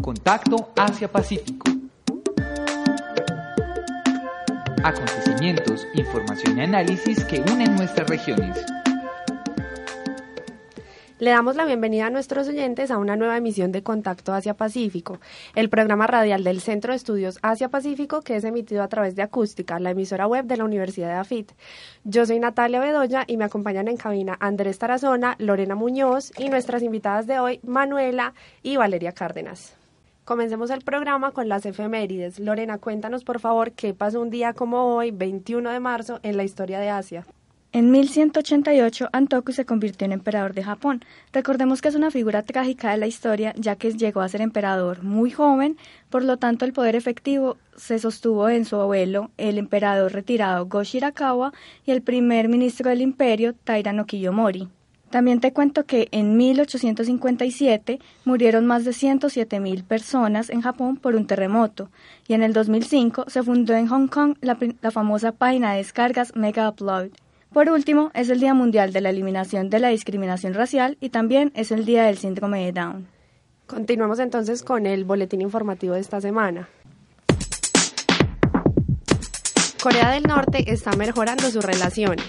Contacto 0.00 0.72
Asia 0.76 1.10
Pacífico. 1.10 1.70
Acontecimientos, 4.82 5.86
información 5.94 6.58
y 6.58 6.62
análisis 6.62 7.24
que 7.24 7.40
unen 7.40 7.74
nuestras 7.74 8.08
regiones. 8.08 8.64
Le 11.18 11.30
damos 11.30 11.56
la 11.56 11.64
bienvenida 11.64 12.08
a 12.08 12.10
nuestros 12.10 12.46
oyentes 12.46 12.90
a 12.90 12.98
una 12.98 13.16
nueva 13.16 13.38
emisión 13.38 13.72
de 13.72 13.82
Contacto 13.82 14.34
Asia-Pacífico, 14.34 15.18
el 15.54 15.70
programa 15.70 16.06
radial 16.06 16.44
del 16.44 16.60
Centro 16.60 16.92
de 16.92 16.98
Estudios 16.98 17.38
Asia-Pacífico 17.40 18.20
que 18.20 18.36
es 18.36 18.44
emitido 18.44 18.82
a 18.82 18.88
través 18.88 19.16
de 19.16 19.22
Acústica, 19.22 19.80
la 19.80 19.92
emisora 19.92 20.26
web 20.26 20.44
de 20.44 20.58
la 20.58 20.64
Universidad 20.64 21.08
de 21.08 21.14
AFIT. 21.14 21.52
Yo 22.04 22.26
soy 22.26 22.38
Natalia 22.38 22.80
Bedoya 22.80 23.24
y 23.26 23.38
me 23.38 23.46
acompañan 23.46 23.88
en 23.88 23.96
cabina 23.96 24.36
Andrés 24.40 24.78
Tarazona, 24.78 25.36
Lorena 25.38 25.74
Muñoz 25.74 26.32
y 26.36 26.50
nuestras 26.50 26.82
invitadas 26.82 27.26
de 27.26 27.38
hoy, 27.38 27.60
Manuela 27.62 28.34
y 28.62 28.76
Valeria 28.76 29.12
Cárdenas. 29.12 29.74
Comencemos 30.26 30.68
el 30.68 30.82
programa 30.82 31.30
con 31.30 31.48
las 31.48 31.64
efemérides. 31.64 32.38
Lorena, 32.40 32.76
cuéntanos 32.76 33.24
por 33.24 33.40
favor 33.40 33.72
qué 33.72 33.94
pasó 33.94 34.20
un 34.20 34.28
día 34.28 34.52
como 34.52 34.94
hoy, 34.94 35.12
21 35.12 35.70
de 35.70 35.80
marzo, 35.80 36.20
en 36.22 36.36
la 36.36 36.44
historia 36.44 36.78
de 36.78 36.90
Asia. 36.90 37.24
En 37.76 37.90
1188, 37.90 39.10
Antoku 39.12 39.52
se 39.52 39.66
convirtió 39.66 40.06
en 40.06 40.12
emperador 40.12 40.54
de 40.54 40.64
Japón. 40.64 41.04
Recordemos 41.30 41.82
que 41.82 41.88
es 41.88 41.94
una 41.94 42.10
figura 42.10 42.42
trágica 42.42 42.90
de 42.90 42.96
la 42.96 43.06
historia, 43.06 43.52
ya 43.54 43.76
que 43.76 43.92
llegó 43.92 44.22
a 44.22 44.30
ser 44.30 44.40
emperador 44.40 45.02
muy 45.02 45.30
joven, 45.30 45.76
por 46.08 46.24
lo 46.24 46.38
tanto 46.38 46.64
el 46.64 46.72
poder 46.72 46.96
efectivo 46.96 47.58
se 47.76 47.98
sostuvo 47.98 48.48
en 48.48 48.64
su 48.64 48.76
abuelo, 48.76 49.30
el 49.36 49.58
emperador 49.58 50.14
retirado 50.14 50.64
Go 50.64 50.84
Shirakawa, 50.84 51.52
y 51.84 51.90
el 51.90 52.00
primer 52.00 52.48
ministro 52.48 52.88
del 52.88 53.02
imperio, 53.02 53.52
Taira 53.52 53.92
no 53.92 54.06
Kiyomori. 54.06 54.70
También 55.10 55.40
te 55.40 55.52
cuento 55.52 55.84
que 55.84 56.08
en 56.12 56.34
1857 56.38 58.00
murieron 58.24 58.64
más 58.64 58.86
de 58.86 58.92
107.000 58.92 59.84
personas 59.84 60.48
en 60.48 60.62
Japón 60.62 60.96
por 60.96 61.14
un 61.14 61.26
terremoto 61.26 61.90
y 62.26 62.32
en 62.32 62.42
el 62.42 62.54
2005 62.54 63.26
se 63.28 63.42
fundó 63.42 63.74
en 63.74 63.88
Hong 63.88 64.08
Kong 64.08 64.36
la, 64.40 64.56
la 64.80 64.90
famosa 64.90 65.32
página 65.32 65.72
de 65.72 65.78
descargas 65.78 66.34
Mega 66.34 66.70
Upload. 66.70 67.10
Por 67.56 67.70
último, 67.70 68.10
es 68.12 68.28
el 68.28 68.38
Día 68.38 68.52
Mundial 68.52 68.92
de 68.92 69.00
la 69.00 69.08
Eliminación 69.08 69.70
de 69.70 69.80
la 69.80 69.88
Discriminación 69.88 70.52
Racial 70.52 70.98
y 71.00 71.08
también 71.08 71.52
es 71.54 71.72
el 71.72 71.86
Día 71.86 72.02
del 72.02 72.18
Síndrome 72.18 72.62
de 72.66 72.72
Down. 72.72 73.08
Continuamos 73.66 74.18
entonces 74.18 74.62
con 74.62 74.84
el 74.84 75.06
boletín 75.06 75.40
informativo 75.40 75.94
de 75.94 76.00
esta 76.00 76.20
semana. 76.20 76.68
Corea 79.82 80.10
del 80.10 80.24
Norte 80.24 80.70
está 80.70 80.94
mejorando 80.96 81.50
sus 81.50 81.64
relaciones. 81.64 82.26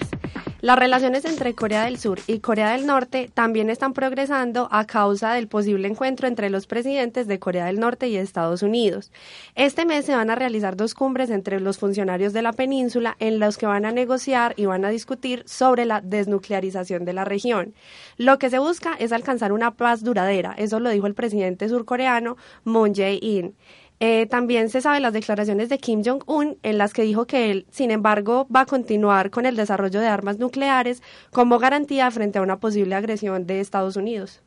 Las 0.60 0.76
relaciones 0.76 1.24
entre 1.24 1.54
Corea 1.54 1.84
del 1.84 2.00
Sur 2.00 2.18
y 2.26 2.40
Corea 2.40 2.72
del 2.72 2.84
Norte 2.84 3.30
también 3.32 3.70
están 3.70 3.92
progresando 3.92 4.66
a 4.72 4.86
causa 4.86 5.32
del 5.32 5.46
posible 5.46 5.86
encuentro 5.86 6.26
entre 6.26 6.50
los 6.50 6.66
presidentes 6.66 7.28
de 7.28 7.38
Corea 7.38 7.66
del 7.66 7.78
Norte 7.78 8.08
y 8.08 8.16
Estados 8.16 8.64
Unidos. 8.64 9.12
Este 9.54 9.86
mes 9.86 10.04
se 10.04 10.16
van 10.16 10.30
a 10.30 10.34
realizar 10.34 10.76
dos 10.76 10.94
cumbres 10.94 11.30
entre 11.30 11.60
los 11.60 11.78
funcionarios 11.78 12.32
de 12.32 12.42
la 12.42 12.52
península 12.52 13.14
en 13.20 13.38
los 13.38 13.56
que 13.56 13.66
van 13.66 13.84
a 13.84 13.92
negociar 13.92 14.54
y 14.56 14.66
van 14.66 14.84
a 14.84 14.88
discutir 14.88 15.44
sobre 15.46 15.84
la 15.84 16.00
desnuclearización 16.00 17.04
de 17.04 17.12
la 17.12 17.24
región. 17.24 17.72
Lo 18.16 18.40
que 18.40 18.50
se 18.50 18.58
busca 18.58 18.94
es 18.98 19.12
alcanzar 19.12 19.52
una 19.52 19.76
paz 19.76 20.02
duradera, 20.02 20.54
eso 20.58 20.80
lo 20.80 20.90
dijo 20.90 21.06
el 21.06 21.14
presidente 21.14 21.68
surcoreano 21.68 22.36
Moon 22.64 22.96
Jae-in. 22.96 23.54
Eh, 24.00 24.26
también 24.26 24.70
se 24.70 24.80
sabe 24.80 25.00
las 25.00 25.12
declaraciones 25.12 25.68
de 25.68 25.78
Kim 25.78 26.02
Jong-un 26.04 26.56
en 26.62 26.78
las 26.78 26.92
que 26.92 27.02
dijo 27.02 27.26
que 27.26 27.50
él, 27.50 27.66
sin 27.70 27.90
embargo, 27.90 28.46
va 28.54 28.60
a 28.60 28.66
continuar 28.66 29.30
con 29.30 29.44
el 29.44 29.56
desarrollo 29.56 29.98
de 29.98 30.06
armas 30.06 30.38
nucleares 30.38 31.02
como 31.32 31.58
garantía 31.58 32.08
frente 32.12 32.38
a 32.38 32.42
una 32.42 32.60
posible 32.60 32.94
agresión 32.94 33.46
de 33.46 33.60
Estados 33.60 33.96
Unidos. 33.96 34.40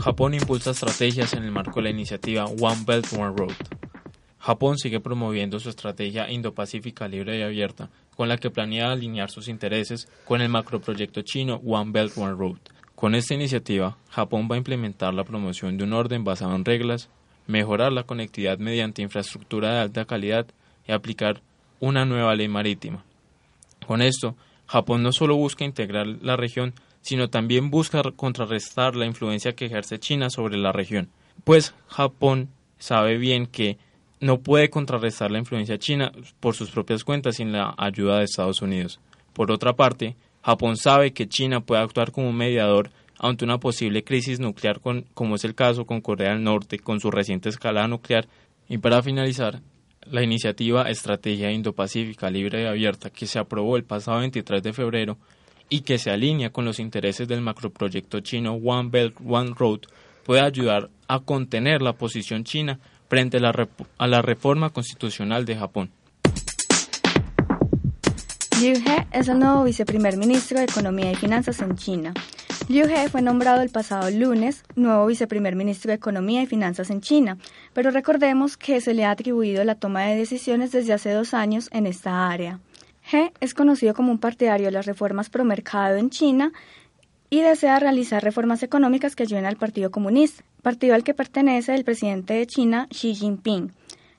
Japón 0.00 0.34
impulsa 0.34 0.70
estrategias 0.70 1.32
en 1.32 1.42
el 1.44 1.50
marco 1.50 1.76
de 1.76 1.82
la 1.82 1.90
iniciativa 1.90 2.44
One 2.44 2.82
Belt 2.86 3.12
One 3.12 3.34
Road. 3.36 3.54
Japón 4.38 4.76
sigue 4.76 4.98
promoviendo 4.98 5.60
su 5.60 5.68
estrategia 5.68 6.28
Indo-Pacífica 6.28 7.06
libre 7.06 7.38
y 7.38 7.42
abierta, 7.42 7.90
con 8.16 8.28
la 8.28 8.36
que 8.36 8.50
planea 8.50 8.90
alinear 8.90 9.30
sus 9.30 9.46
intereses 9.46 10.08
con 10.24 10.40
el 10.40 10.48
macroproyecto 10.48 11.22
chino 11.22 11.60
One 11.64 11.92
Belt 11.92 12.18
One 12.18 12.34
Road. 12.34 12.58
Con 12.96 13.14
esta 13.14 13.34
iniciativa, 13.34 13.96
Japón 14.10 14.48
va 14.50 14.56
a 14.56 14.58
implementar 14.58 15.14
la 15.14 15.24
promoción 15.24 15.76
de 15.76 15.84
un 15.84 15.92
orden 15.92 16.24
basado 16.24 16.56
en 16.56 16.64
reglas, 16.64 17.08
mejorar 17.46 17.92
la 17.92 18.04
conectividad 18.04 18.58
mediante 18.58 19.02
infraestructura 19.02 19.72
de 19.72 19.80
alta 19.80 20.04
calidad 20.04 20.46
y 20.86 20.92
aplicar 20.92 21.42
una 21.80 22.04
nueva 22.04 22.34
ley 22.34 22.48
marítima. 22.48 23.04
Con 23.86 24.02
esto, 24.02 24.36
Japón 24.66 25.02
no 25.02 25.12
solo 25.12 25.36
busca 25.36 25.64
integrar 25.64 26.06
la 26.06 26.36
región, 26.36 26.74
sino 27.00 27.28
también 27.28 27.70
busca 27.70 28.02
contrarrestar 28.14 28.94
la 28.94 29.06
influencia 29.06 29.54
que 29.54 29.66
ejerce 29.66 29.98
China 29.98 30.30
sobre 30.30 30.56
la 30.56 30.72
región, 30.72 31.08
pues 31.44 31.74
Japón 31.88 32.48
sabe 32.78 33.18
bien 33.18 33.46
que 33.46 33.78
no 34.20 34.40
puede 34.40 34.70
contrarrestar 34.70 35.32
la 35.32 35.38
influencia 35.38 35.78
china 35.78 36.12
por 36.38 36.54
sus 36.54 36.70
propias 36.70 37.02
cuentas 37.02 37.36
sin 37.36 37.52
la 37.52 37.74
ayuda 37.76 38.18
de 38.18 38.24
Estados 38.24 38.62
Unidos. 38.62 39.00
Por 39.32 39.50
otra 39.50 39.74
parte, 39.74 40.14
Japón 40.44 40.76
sabe 40.76 41.12
que 41.12 41.28
China 41.28 41.60
puede 41.60 41.82
actuar 41.82 42.12
como 42.12 42.32
mediador 42.32 42.90
ante 43.22 43.44
una 43.44 43.58
posible 43.58 44.04
crisis 44.04 44.40
nuclear 44.40 44.80
con, 44.80 45.06
como 45.14 45.36
es 45.36 45.44
el 45.44 45.54
caso 45.54 45.86
con 45.86 46.00
Corea 46.00 46.30
del 46.30 46.42
Norte 46.42 46.78
con 46.78 47.00
su 47.00 47.10
reciente 47.10 47.48
escalada 47.48 47.88
nuclear. 47.88 48.28
Y 48.68 48.78
para 48.78 49.02
finalizar, 49.02 49.62
la 50.06 50.22
iniciativa 50.22 50.90
Estrategia 50.90 51.52
Indo-Pacífica 51.52 52.28
Libre 52.30 52.62
y 52.62 52.66
Abierta 52.66 53.10
que 53.10 53.26
se 53.26 53.38
aprobó 53.38 53.76
el 53.76 53.84
pasado 53.84 54.18
23 54.18 54.62
de 54.62 54.72
febrero 54.72 55.18
y 55.68 55.82
que 55.82 55.98
se 55.98 56.10
alinea 56.10 56.50
con 56.50 56.64
los 56.64 56.80
intereses 56.80 57.28
del 57.28 57.40
macroproyecto 57.40 58.20
chino 58.20 58.54
One 58.54 58.90
Belt 58.90 59.16
One 59.24 59.52
Road 59.56 59.82
puede 60.24 60.40
ayudar 60.40 60.90
a 61.06 61.20
contener 61.20 61.80
la 61.80 61.92
posición 61.92 62.42
china 62.42 62.80
frente 63.08 63.36
a 63.36 63.40
la, 63.40 63.68
a 63.98 64.06
la 64.08 64.20
reforma 64.20 64.70
constitucional 64.70 65.44
de 65.44 65.56
Japón. 65.56 65.90
Liu 68.60 68.74
He 68.74 69.06
es 69.18 69.28
el 69.28 69.38
nuevo 69.38 69.64
viceprimer 69.64 70.16
ministro 70.16 70.58
de 70.58 70.64
Economía 70.64 71.12
y 71.12 71.16
Finanzas 71.16 71.60
en 71.60 71.76
China. 71.76 72.14
Liu 72.68 72.86
He 72.86 73.08
fue 73.08 73.22
nombrado 73.22 73.60
el 73.60 73.70
pasado 73.70 74.08
lunes 74.10 74.62
nuevo 74.76 75.06
viceprimer 75.06 75.56
ministro 75.56 75.90
de 75.90 75.96
Economía 75.96 76.42
y 76.42 76.46
Finanzas 76.46 76.90
en 76.90 77.00
China, 77.00 77.36
pero 77.74 77.90
recordemos 77.90 78.56
que 78.56 78.80
se 78.80 78.94
le 78.94 79.04
ha 79.04 79.10
atribuido 79.10 79.64
la 79.64 79.74
toma 79.74 80.02
de 80.02 80.16
decisiones 80.16 80.70
desde 80.70 80.92
hace 80.92 81.10
dos 81.10 81.34
años 81.34 81.68
en 81.72 81.86
esta 81.86 82.28
área. 82.30 82.60
He 83.12 83.32
es 83.40 83.54
conocido 83.54 83.94
como 83.94 84.12
un 84.12 84.18
partidario 84.18 84.66
de 84.66 84.72
las 84.72 84.86
reformas 84.86 85.28
pro 85.28 85.44
mercado 85.44 85.96
en 85.96 86.10
China 86.10 86.52
y 87.30 87.40
desea 87.40 87.80
realizar 87.80 88.22
reformas 88.22 88.62
económicas 88.62 89.16
que 89.16 89.24
ayuden 89.24 89.46
al 89.46 89.56
Partido 89.56 89.90
Comunista, 89.90 90.44
partido 90.62 90.94
al 90.94 91.02
que 91.02 91.14
pertenece 91.14 91.74
el 91.74 91.84
presidente 91.84 92.34
de 92.34 92.46
China, 92.46 92.86
Xi 92.90 93.14
Jinping. 93.14 93.72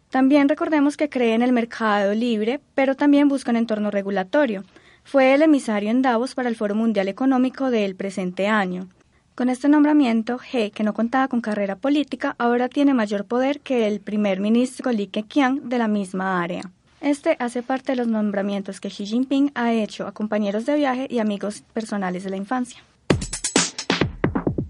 También 0.09 0.49
recordemos 0.49 0.97
que 0.97 1.09
cree 1.09 1.33
en 1.33 1.41
el 1.41 1.53
mercado 1.53 2.13
libre, 2.13 2.59
pero 2.75 2.95
también 2.95 3.29
busca 3.29 3.51
un 3.51 3.57
entorno 3.57 3.89
regulatorio. 3.89 4.63
Fue 5.03 5.33
el 5.33 5.41
emisario 5.41 5.91
en 5.91 6.01
Davos 6.01 6.33
para 6.33 6.49
el 6.49 6.55
Foro 6.55 6.75
Mundial 6.75 7.07
Económico 7.07 7.69
del 7.69 7.95
presente 7.95 8.47
año. 8.47 8.87
Con 9.35 9.49
este 9.49 9.67
nombramiento, 9.67 10.39
He, 10.51 10.71
que 10.71 10.83
no 10.83 10.93
contaba 10.93 11.27
con 11.27 11.41
carrera 11.41 11.75
política, 11.75 12.35
ahora 12.37 12.69
tiene 12.69 12.93
mayor 12.93 13.25
poder 13.25 13.59
que 13.59 13.87
el 13.87 13.99
primer 13.99 14.39
ministro 14.39 14.91
Li 14.91 15.07
Keqiang 15.07 15.69
de 15.69 15.77
la 15.77 15.87
misma 15.87 16.41
área. 16.41 16.63
Este 17.01 17.35
hace 17.39 17.63
parte 17.63 17.91
de 17.91 17.95
los 17.97 18.07
nombramientos 18.07 18.79
que 18.79 18.89
Xi 18.89 19.05
Jinping 19.05 19.51
ha 19.55 19.73
hecho 19.73 20.07
a 20.07 20.13
compañeros 20.13 20.65
de 20.65 20.75
viaje 20.75 21.07
y 21.09 21.19
amigos 21.19 21.63
personales 21.73 22.23
de 22.23 22.29
la 22.29 22.37
infancia. 22.37 22.81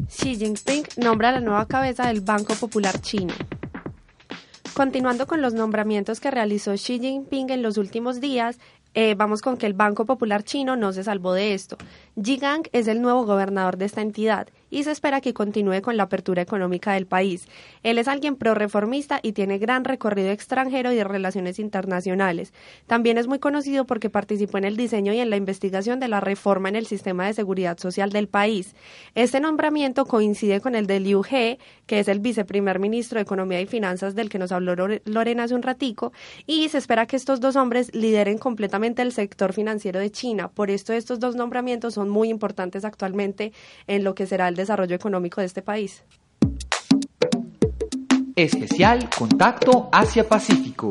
Xi 0.07 0.35
Jinping 0.35 0.83
nombra 0.97 1.29
a 1.29 1.33
la 1.33 1.41
nueva 1.41 1.67
cabeza 1.67 2.07
del 2.07 2.21
Banco 2.21 2.55
Popular 2.55 2.99
Chino. 3.01 3.33
Continuando 4.73 5.27
con 5.27 5.41
los 5.41 5.53
nombramientos 5.53 6.19
que 6.19 6.31
realizó 6.31 6.71
Xi 6.73 6.99
Jinping 6.99 7.51
en 7.51 7.61
los 7.61 7.77
últimos 7.77 8.19
días, 8.19 8.57
eh, 8.93 9.15
vamos 9.15 9.41
con 9.41 9.57
que 9.57 9.65
el 9.65 9.73
Banco 9.73 10.05
Popular 10.05 10.43
Chino 10.43 10.75
no 10.75 10.93
se 10.93 11.03
salvó 11.03 11.33
de 11.33 11.53
esto. 11.53 11.77
Gang 12.15 12.67
es 12.73 12.87
el 12.87 13.01
nuevo 13.01 13.25
gobernador 13.25 13.77
de 13.77 13.85
esta 13.85 14.01
entidad 14.01 14.47
y 14.69 14.83
se 14.83 14.91
espera 14.91 15.21
que 15.21 15.35
continúe 15.35 15.81
con 15.81 15.97
la 15.97 16.03
apertura 16.03 16.41
económica 16.41 16.93
del 16.93 17.05
país. 17.05 17.47
Él 17.83 17.99
es 17.99 18.07
alguien 18.07 18.35
pro-reformista 18.35 19.19
y 19.21 19.33
tiene 19.33 19.59
gran 19.59 19.83
recorrido 19.83 20.31
extranjero 20.31 20.91
y 20.91 20.95
de 20.95 21.03
relaciones 21.03 21.59
internacionales. 21.59 22.53
También 22.87 23.19
es 23.19 23.27
muy 23.27 23.37
conocido 23.37 23.85
porque 23.85 24.09
participó 24.09 24.57
en 24.57 24.63
el 24.63 24.75
diseño 24.75 25.13
y 25.13 25.19
en 25.19 25.29
la 25.29 25.35
investigación 25.35 25.99
de 25.99 26.07
la 26.07 26.21
reforma 26.21 26.69
en 26.69 26.75
el 26.75 26.87
sistema 26.87 27.27
de 27.27 27.33
seguridad 27.33 27.77
social 27.77 28.11
del 28.11 28.27
país. 28.27 28.75
Este 29.13 29.39
nombramiento 29.39 30.05
coincide 30.05 30.59
con 30.59 30.73
el 30.73 30.87
de 30.87 30.99
Liu 30.99 31.23
He, 31.29 31.59
que 31.85 31.99
es 31.99 32.07
el 32.07 32.19
viceprimer 32.19 32.79
ministro 32.79 33.17
de 33.17 33.23
Economía 33.23 33.61
y 33.61 33.67
Finanzas 33.67 34.15
del 34.15 34.29
que 34.29 34.39
nos 34.39 34.51
habló 34.51 34.75
Lorena 35.05 35.43
hace 35.43 35.53
un 35.53 35.61
ratico, 35.61 36.13
y 36.47 36.67
se 36.69 36.79
espera 36.79 37.05
que 37.05 37.15
estos 37.15 37.39
dos 37.39 37.55
hombres 37.55 37.93
lideren 37.93 38.39
completamente 38.39 39.03
el 39.03 39.11
sector 39.11 39.53
financiero 39.53 39.99
de 39.99 40.11
China. 40.11 40.47
Por 40.47 40.71
esto 40.71 40.93
estos 40.93 41.19
dos 41.19 41.35
nombramientos 41.35 41.97
son 42.03 42.09
muy 42.09 42.29
importantes 42.29 42.83
actualmente 42.83 43.53
en 43.87 44.03
lo 44.03 44.13
que 44.13 44.25
será 44.25 44.49
el 44.49 44.55
desarrollo 44.55 44.95
económico 44.95 45.39
de 45.39 45.47
este 45.47 45.61
país. 45.61 46.03
Especial 48.35 49.09
Contacto 49.17 49.89
Asia-Pacífico. 49.91 50.89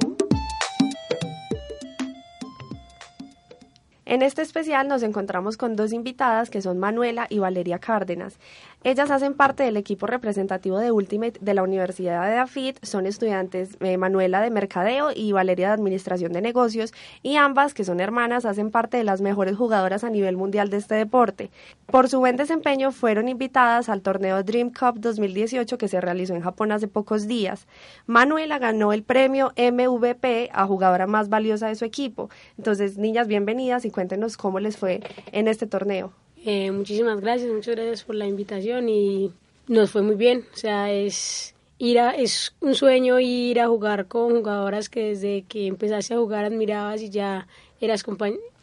En 4.05 4.23
este 4.23 4.43
especial 4.43 4.89
nos 4.89 5.05
encontramos 5.05 5.57
con 5.57 5.77
dos 5.77 5.93
invitadas 5.93 6.51
que 6.51 6.61
son 6.61 6.81
Manuela 6.81 7.29
y 7.31 7.39
Valeria 7.39 7.79
Cárdenas. 7.79 8.41
Ellas 8.83 9.13
hacen 9.13 9.35
parte 9.35 9.63
del 9.63 9.77
equipo 9.77 10.09
representativo 10.09 10.79
de 10.79 10.91
Ultimate 10.91 11.39
de 11.41 11.55
la 11.55 11.63
Universidad 11.63 12.29
de 12.29 12.37
Afit, 12.37 12.85
son 12.85 13.07
estudiantes 13.07 13.77
eh, 13.79 13.97
Manuela 13.97 14.41
de 14.41 14.51
Mercadeo 14.51 15.11
y 15.15 15.31
Valeria 15.31 15.69
de 15.69 15.75
Administración 15.75 16.33
de 16.33 16.41
Negocios 16.41 16.93
y 17.23 17.37
ambas, 17.37 17.75
que 17.75 17.85
son 17.85 18.01
hermanas, 18.01 18.45
hacen 18.45 18.73
parte 18.73 18.97
de 18.97 19.05
las 19.05 19.21
mejores 19.21 19.57
jugadoras 19.57 20.03
a 20.03 20.11
nivel 20.11 20.37
mundial 20.37 20.69
de 20.69 20.79
este 20.79 20.97
deporte. 20.97 21.53
Por 21.87 22.09
su 22.09 22.19
buen 22.19 22.37
desempeño 22.37 22.91
fueron 22.91 23.29
invitadas 23.29 23.89
al 23.89 24.03
torneo 24.03 24.43
Dream 24.43 24.73
Cup 24.73 24.99
2018 24.99 25.79
que 25.79 25.87
se 25.87 26.01
realizó 26.01 26.35
en 26.35 26.41
Japón 26.41 26.73
hace 26.73 26.89
pocos 26.89 27.29
días. 27.29 27.69
Manuela 28.07 28.59
ganó 28.59 28.93
el 28.93 29.05
premio 29.05 29.53
MVP 29.57 30.51
a 30.53 30.67
jugadora 30.67 31.07
más 31.07 31.29
valiosa 31.29 31.69
de 31.69 31.77
su 31.77 31.85
equipo. 31.85 32.31
Entonces, 32.59 32.99
niñas, 32.99 33.29
bienvenidas 33.29 33.85
y 33.85 33.93
cuéntenos 34.03 34.37
cómo 34.37 34.59
les 34.59 34.77
fue 34.77 35.01
en 35.31 35.47
este 35.47 35.69
torneo. 35.69 36.13
Eh, 36.45 36.73
muchísimas 36.73 37.21
gracias, 37.21 37.53
muchas 37.53 37.77
gracias 37.77 38.03
por 38.03 38.17
la 38.17 38.27
invitación 38.27 38.89
y 38.89 39.33
nos 39.69 39.93
fue 39.93 40.03
muy 40.03 40.17
bien. 40.17 40.45
O 40.53 40.57
sea, 40.57 40.91
es 40.91 41.55
ir 41.79 42.01
a, 42.01 42.11
es 42.11 42.53
un 42.61 42.75
sueño 42.75 43.21
ir 43.21 43.61
a 43.61 43.69
jugar 43.69 44.09
con 44.09 44.39
jugadoras 44.39 44.89
que 44.89 45.11
desde 45.11 45.43
que 45.43 45.69
empezaste 45.69 46.15
a 46.15 46.19
jugar 46.19 46.45
admirabas 46.45 47.01
y 47.01 47.11
ya 47.11 47.47
eras 47.81 48.05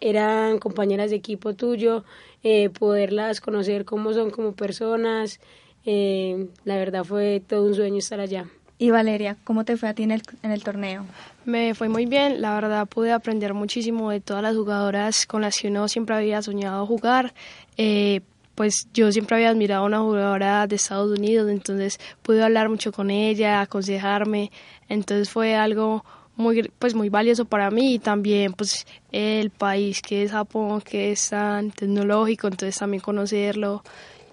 eran 0.01 0.59
compañeras 0.59 1.09
de 1.09 1.15
equipo 1.15 1.53
tuyo, 1.53 2.03
eh, 2.43 2.69
poderlas 2.69 3.39
conocer 3.39 3.85
cómo 3.85 4.11
son 4.11 4.31
como 4.31 4.51
personas. 4.51 5.39
Eh, 5.85 6.47
la 6.65 6.75
verdad 6.75 7.05
fue 7.05 7.41
todo 7.47 7.63
un 7.63 7.75
sueño 7.75 7.99
estar 7.99 8.19
allá. 8.19 8.49
Y 8.81 8.91
Valeria, 8.91 9.35
¿cómo 9.43 9.65
te 9.65 9.75
fue 9.75 9.89
a 9.89 9.93
ti 9.93 10.03
en 10.03 10.11
el, 10.11 10.23
en 10.41 10.51
el 10.51 10.63
torneo? 10.63 11.05
Me 11.43 11.75
fue 11.75 11.89
muy 11.89 12.05
bien, 12.05 12.41
la 12.41 12.55
verdad 12.55 12.87
pude 12.87 13.11
aprender 13.11 13.53
muchísimo 13.53 14.09
de 14.09 14.21
todas 14.21 14.41
las 14.41 14.55
jugadoras 14.55 15.25
con 15.25 15.41
las 15.41 15.57
que 15.57 15.67
uno 15.67 15.89
siempre 15.89 16.15
había 16.15 16.41
soñado 16.41 16.85
jugar. 16.85 17.33
Eh, 17.75 18.21
pues 18.55 18.87
yo 18.93 19.11
siempre 19.11 19.35
había 19.35 19.49
admirado 19.49 19.83
a 19.83 19.85
una 19.85 19.99
jugadora 19.99 20.65
de 20.65 20.77
Estados 20.77 21.17
Unidos, 21.17 21.49
entonces 21.49 21.99
pude 22.21 22.41
hablar 22.41 22.69
mucho 22.69 22.93
con 22.93 23.11
ella, 23.11 23.59
aconsejarme, 23.59 24.49
entonces 24.87 25.29
fue 25.29 25.55
algo 25.55 26.05
muy 26.37 26.71
pues 26.79 26.95
muy 26.95 27.09
valioso 27.09 27.43
para 27.43 27.69
mí 27.71 27.95
y 27.95 27.99
también 27.99 28.53
pues 28.53 28.87
el 29.11 29.49
país 29.49 30.01
que 30.01 30.23
es 30.23 30.31
Japón 30.31 30.79
que 30.79 31.11
es 31.11 31.31
tan 31.31 31.71
tecnológico 31.71 32.47
entonces 32.47 32.77
también 32.77 33.01
conocerlo 33.01 33.83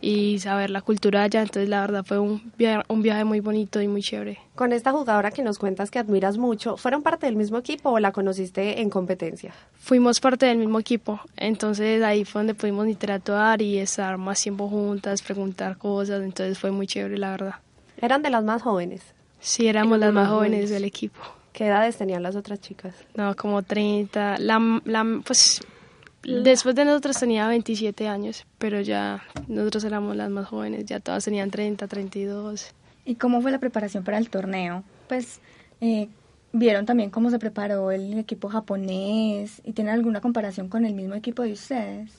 y 0.00 0.38
saber 0.38 0.70
la 0.70 0.82
cultura 0.82 1.22
allá. 1.22 1.42
Entonces, 1.42 1.68
la 1.68 1.80
verdad 1.80 2.04
fue 2.04 2.18
un 2.18 2.52
viaje, 2.56 2.84
un 2.88 3.02
viaje 3.02 3.24
muy 3.24 3.40
bonito 3.40 3.80
y 3.80 3.88
muy 3.88 4.02
chévere. 4.02 4.38
Con 4.54 4.72
esta 4.72 4.92
jugadora 4.92 5.30
que 5.30 5.42
nos 5.42 5.58
cuentas 5.58 5.90
que 5.90 5.98
admiras 5.98 6.38
mucho, 6.38 6.76
¿fueron 6.76 7.02
parte 7.02 7.26
del 7.26 7.36
mismo 7.36 7.58
equipo 7.58 7.90
o 7.90 7.98
la 7.98 8.12
conociste 8.12 8.80
en 8.80 8.90
competencia? 8.90 9.52
Fuimos 9.78 10.20
parte 10.20 10.46
del 10.46 10.58
mismo 10.58 10.78
equipo. 10.78 11.20
Entonces, 11.36 12.02
ahí 12.02 12.24
fue 12.24 12.40
donde 12.40 12.54
pudimos 12.54 12.86
interactuar 12.88 13.62
y 13.62 13.78
estar 13.78 14.18
más 14.18 14.42
tiempo 14.42 14.68
juntas, 14.68 15.22
preguntar 15.22 15.78
cosas. 15.78 16.22
Entonces, 16.22 16.58
fue 16.58 16.70
muy 16.70 16.86
chévere, 16.86 17.18
la 17.18 17.30
verdad. 17.30 17.54
¿Eran 18.00 18.22
de 18.22 18.30
las 18.30 18.44
más 18.44 18.62
jóvenes? 18.62 19.02
Sí, 19.40 19.66
éramos 19.66 19.98
las 19.98 20.12
más 20.12 20.28
jóvenes 20.28 20.70
del 20.70 20.84
equipo. 20.84 21.20
¿Qué 21.52 21.66
edades 21.66 21.96
tenían 21.96 22.22
las 22.22 22.36
otras 22.36 22.60
chicas? 22.60 22.94
No, 23.14 23.34
como 23.34 23.62
30. 23.62 24.38
La, 24.40 24.80
la, 24.84 25.20
pues 25.24 25.62
Después 26.26 26.74
de 26.74 26.84
nosotros 26.84 27.18
tenía 27.20 27.46
27 27.46 28.08
años, 28.08 28.46
pero 28.58 28.80
ya 28.80 29.22
nosotros 29.46 29.84
éramos 29.84 30.16
las 30.16 30.28
más 30.28 30.48
jóvenes, 30.48 30.84
ya 30.84 30.98
todas 30.98 31.24
tenían 31.24 31.50
30, 31.50 31.86
32. 31.86 32.72
¿Y 33.04 33.14
cómo 33.14 33.40
fue 33.40 33.52
la 33.52 33.60
preparación 33.60 34.02
para 34.02 34.18
el 34.18 34.28
torneo? 34.28 34.82
Pues 35.08 35.40
eh, 35.80 36.08
vieron 36.52 36.84
también 36.84 37.10
cómo 37.10 37.30
se 37.30 37.38
preparó 37.38 37.92
el 37.92 38.18
equipo 38.18 38.48
japonés 38.48 39.62
y 39.64 39.72
tienen 39.72 39.94
alguna 39.94 40.20
comparación 40.20 40.68
con 40.68 40.84
el 40.84 40.94
mismo 40.94 41.14
equipo 41.14 41.42
de 41.42 41.52
ustedes. 41.52 42.10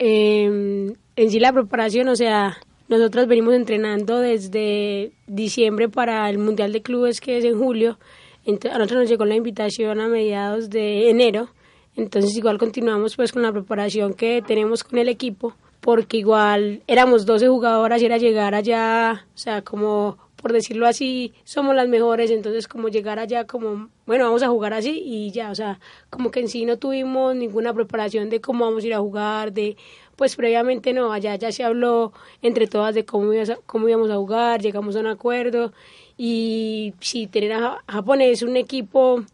Eh, 0.00 0.92
en 1.14 1.30
sí 1.30 1.38
la 1.38 1.52
preparación, 1.52 2.08
o 2.08 2.16
sea, 2.16 2.56
nosotros 2.88 3.28
venimos 3.28 3.54
entrenando 3.54 4.18
desde 4.18 5.12
diciembre 5.28 5.88
para 5.88 6.28
el 6.28 6.38
Mundial 6.38 6.72
de 6.72 6.82
Clubes 6.82 7.20
que 7.20 7.38
es 7.38 7.44
en 7.44 7.58
julio. 7.58 7.98
Entonces, 8.44 8.72
a 8.72 8.78
nosotros 8.78 9.02
nos 9.02 9.08
llegó 9.08 9.24
la 9.24 9.36
invitación 9.36 10.00
a 10.00 10.08
mediados 10.08 10.68
de 10.68 11.10
enero 11.10 11.50
entonces 11.96 12.36
igual 12.36 12.58
continuamos 12.58 13.16
pues 13.16 13.32
con 13.32 13.42
la 13.42 13.52
preparación 13.52 14.14
que 14.14 14.42
tenemos 14.46 14.84
con 14.84 14.98
el 14.98 15.08
equipo, 15.08 15.54
porque 15.80 16.18
igual 16.18 16.82
éramos 16.86 17.26
12 17.26 17.48
jugadoras 17.48 18.00
y 18.02 18.06
era 18.06 18.18
llegar 18.18 18.54
allá, 18.54 19.26
o 19.34 19.38
sea, 19.38 19.62
como 19.62 20.18
por 20.42 20.52
decirlo 20.52 20.88
así, 20.88 21.32
somos 21.44 21.76
las 21.76 21.88
mejores, 21.88 22.30
entonces 22.32 22.66
como 22.66 22.88
llegar 22.88 23.20
allá 23.20 23.46
como, 23.46 23.88
bueno, 24.06 24.24
vamos 24.24 24.42
a 24.42 24.48
jugar 24.48 24.74
así 24.74 25.00
y 25.04 25.30
ya, 25.30 25.52
o 25.52 25.54
sea, 25.54 25.78
como 26.10 26.32
que 26.32 26.40
en 26.40 26.48
sí 26.48 26.64
no 26.64 26.78
tuvimos 26.78 27.36
ninguna 27.36 27.72
preparación 27.72 28.28
de 28.28 28.40
cómo 28.40 28.64
vamos 28.64 28.82
a 28.82 28.86
ir 28.88 28.94
a 28.94 28.98
jugar, 28.98 29.52
de, 29.52 29.76
pues 30.16 30.34
previamente 30.34 30.92
no, 30.92 31.12
allá 31.12 31.36
ya 31.36 31.52
se 31.52 31.62
habló 31.62 32.12
entre 32.42 32.66
todas 32.66 32.92
de 32.94 33.04
cómo, 33.04 33.30
cómo 33.66 33.88
íbamos 33.88 34.10
a 34.10 34.16
jugar, 34.16 34.60
llegamos 34.60 34.96
a 34.96 35.00
un 35.00 35.06
acuerdo 35.06 35.72
y 36.18 36.92
si 36.98 37.28
tener 37.28 37.52
a 37.52 37.82
Japón 37.86 38.20
es 38.20 38.42
un 38.42 38.56
equipo 38.56 39.24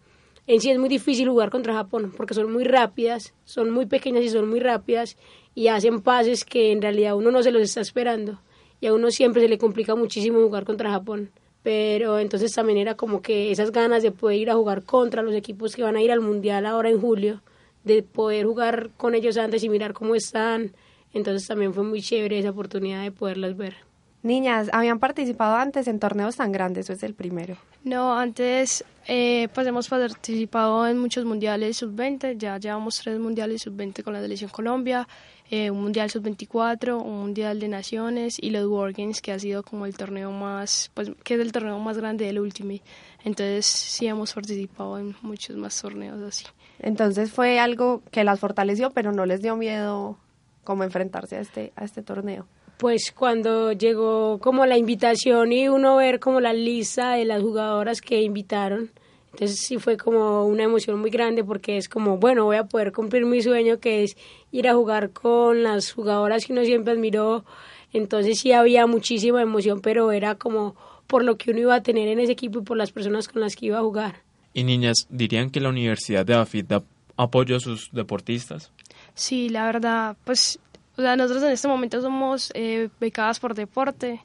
en 0.48 0.60
sí 0.62 0.70
es 0.70 0.78
muy 0.78 0.88
difícil 0.88 1.28
jugar 1.28 1.50
contra 1.50 1.74
Japón 1.74 2.12
porque 2.16 2.32
son 2.32 2.50
muy 2.50 2.64
rápidas, 2.64 3.34
son 3.44 3.70
muy 3.70 3.84
pequeñas 3.84 4.24
y 4.24 4.30
son 4.30 4.48
muy 4.48 4.60
rápidas 4.60 5.16
y 5.54 5.68
hacen 5.68 6.00
pases 6.00 6.44
que 6.44 6.72
en 6.72 6.80
realidad 6.80 7.14
uno 7.14 7.30
no 7.30 7.42
se 7.42 7.52
los 7.52 7.62
está 7.62 7.82
esperando 7.82 8.40
y 8.80 8.86
a 8.86 8.94
uno 8.94 9.10
siempre 9.10 9.42
se 9.42 9.48
le 9.48 9.58
complica 9.58 9.94
muchísimo 9.94 10.40
jugar 10.40 10.64
contra 10.64 10.90
Japón. 10.90 11.30
Pero 11.62 12.18
entonces 12.18 12.52
también 12.54 12.78
era 12.78 12.96
como 12.96 13.20
que 13.20 13.50
esas 13.50 13.72
ganas 13.72 14.02
de 14.02 14.10
poder 14.10 14.38
ir 14.38 14.50
a 14.50 14.54
jugar 14.54 14.84
contra 14.84 15.20
los 15.20 15.34
equipos 15.34 15.76
que 15.76 15.82
van 15.82 15.96
a 15.96 16.02
ir 16.02 16.10
al 16.10 16.20
Mundial 16.20 16.64
ahora 16.64 16.88
en 16.88 17.00
julio, 17.00 17.42
de 17.84 18.02
poder 18.02 18.46
jugar 18.46 18.90
con 18.96 19.14
ellos 19.14 19.36
antes 19.36 19.62
y 19.64 19.68
mirar 19.68 19.92
cómo 19.92 20.14
están. 20.14 20.72
Entonces 21.12 21.46
también 21.46 21.74
fue 21.74 21.84
muy 21.84 22.00
chévere 22.00 22.38
esa 22.38 22.50
oportunidad 22.50 23.02
de 23.02 23.12
poderlas 23.12 23.54
ver. 23.54 23.87
Niñas, 24.22 24.68
¿habían 24.72 24.98
participado 24.98 25.56
antes 25.56 25.86
en 25.86 26.00
torneos 26.00 26.36
tan 26.36 26.50
grandes 26.50 26.90
o 26.90 26.92
es 26.92 27.02
el 27.04 27.14
primero? 27.14 27.56
No, 27.84 28.18
antes 28.18 28.84
eh, 29.06 29.48
pues 29.54 29.64
hemos 29.66 29.88
participado 29.88 30.88
en 30.88 30.98
muchos 30.98 31.24
mundiales 31.24 31.76
sub-20, 31.76 32.36
ya 32.36 32.58
llevamos 32.58 32.98
tres 32.98 33.20
mundiales 33.20 33.62
sub-20 33.62 34.02
con 34.02 34.12
la 34.12 34.20
selección 34.20 34.50
Colombia, 34.50 35.06
eh, 35.50 35.70
un 35.70 35.80
mundial 35.80 36.10
sub-24, 36.10 37.00
un 37.00 37.20
mundial 37.20 37.60
de 37.60 37.68
naciones 37.68 38.38
y 38.42 38.50
los 38.50 38.66
World 38.66 38.96
Games 38.96 39.22
que 39.22 39.30
ha 39.30 39.38
sido 39.38 39.62
como 39.62 39.86
el 39.86 39.96
torneo 39.96 40.32
más, 40.32 40.90
pues 40.94 41.12
que 41.22 41.34
es 41.34 41.40
el 41.40 41.52
torneo 41.52 41.78
más 41.78 41.96
grande 41.96 42.26
del 42.26 42.40
Ultimate. 42.40 42.82
Entonces 43.24 43.66
sí 43.66 44.08
hemos 44.08 44.34
participado 44.34 44.98
en 44.98 45.14
muchos 45.22 45.56
más 45.56 45.80
torneos 45.80 46.20
así. 46.22 46.44
Entonces 46.80 47.30
fue 47.30 47.60
algo 47.60 48.02
que 48.10 48.24
las 48.24 48.40
fortaleció, 48.40 48.90
pero 48.90 49.12
no 49.12 49.26
les 49.26 49.42
dio 49.42 49.56
miedo 49.56 50.18
como 50.64 50.82
enfrentarse 50.82 51.36
a 51.36 51.40
este, 51.40 51.72
a 51.76 51.84
este 51.84 52.02
torneo 52.02 52.46
pues 52.78 53.12
cuando 53.12 53.72
llegó 53.72 54.38
como 54.38 54.64
la 54.64 54.78
invitación 54.78 55.52
y 55.52 55.68
uno 55.68 55.96
ver 55.96 56.20
como 56.20 56.40
la 56.40 56.52
lista 56.52 57.12
de 57.12 57.24
las 57.24 57.42
jugadoras 57.42 58.00
que 58.00 58.22
invitaron, 58.22 58.90
entonces 59.32 59.60
sí 59.60 59.78
fue 59.78 59.96
como 59.96 60.46
una 60.46 60.64
emoción 60.64 60.98
muy 61.00 61.10
grande 61.10 61.44
porque 61.44 61.76
es 61.76 61.88
como, 61.88 62.18
bueno, 62.18 62.44
voy 62.44 62.56
a 62.56 62.64
poder 62.64 62.92
cumplir 62.92 63.26
mi 63.26 63.42
sueño 63.42 63.78
que 63.78 64.04
es 64.04 64.16
ir 64.52 64.68
a 64.68 64.74
jugar 64.74 65.10
con 65.10 65.62
las 65.62 65.92
jugadoras 65.92 66.46
que 66.46 66.52
uno 66.52 66.64
siempre 66.64 66.92
admiró. 66.92 67.44
Entonces 67.92 68.40
sí 68.40 68.52
había 68.52 68.86
muchísima 68.86 69.42
emoción, 69.42 69.80
pero 69.80 70.12
era 70.12 70.36
como 70.36 70.74
por 71.06 71.24
lo 71.24 71.36
que 71.36 71.50
uno 71.50 71.60
iba 71.60 71.74
a 71.74 71.82
tener 71.82 72.08
en 72.08 72.20
ese 72.20 72.32
equipo 72.32 72.60
y 72.60 72.62
por 72.62 72.76
las 72.76 72.92
personas 72.92 73.28
con 73.28 73.40
las 73.40 73.56
que 73.56 73.66
iba 73.66 73.78
a 73.78 73.82
jugar. 73.82 74.22
Y 74.54 74.64
niñas, 74.64 75.06
¿dirían 75.08 75.50
que 75.50 75.60
la 75.60 75.68
Universidad 75.68 76.24
de 76.24 76.34
AFIT 76.34 76.66
da 76.66 76.82
apoyo 77.16 77.56
a 77.56 77.60
sus 77.60 77.90
deportistas? 77.92 78.72
Sí, 79.14 79.48
la 79.48 79.66
verdad, 79.66 80.16
pues 80.24 80.58
o 80.98 81.00
sea, 81.00 81.14
nosotros 81.14 81.44
en 81.44 81.52
este 81.52 81.68
momento 81.68 82.02
somos 82.02 82.50
eh, 82.54 82.88
becadas 82.98 83.38
por 83.38 83.54
deporte. 83.54 84.20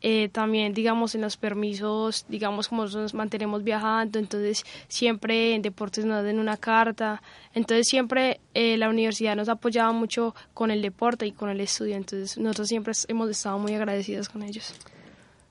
Eh, 0.00 0.30
también, 0.30 0.72
digamos, 0.72 1.14
en 1.14 1.20
los 1.20 1.36
permisos, 1.36 2.24
digamos, 2.30 2.68
como 2.68 2.86
nos 2.86 3.12
mantenemos 3.12 3.62
viajando, 3.62 4.18
entonces 4.18 4.64
siempre 4.88 5.54
en 5.54 5.60
deportes 5.60 6.06
nos 6.06 6.24
den 6.24 6.38
una 6.38 6.56
carta. 6.56 7.22
Entonces 7.52 7.88
siempre 7.88 8.40
eh, 8.54 8.78
la 8.78 8.88
universidad 8.88 9.36
nos 9.36 9.50
ha 9.50 9.52
apoyado 9.52 9.92
mucho 9.92 10.34
con 10.54 10.70
el 10.70 10.80
deporte 10.80 11.26
y 11.26 11.32
con 11.32 11.50
el 11.50 11.60
estudio. 11.60 11.94
Entonces 11.94 12.38
nosotros 12.38 12.68
siempre 12.68 12.94
hemos 13.08 13.28
estado 13.28 13.58
muy 13.58 13.74
agradecidos 13.74 14.30
con 14.30 14.42
ellos. 14.42 14.74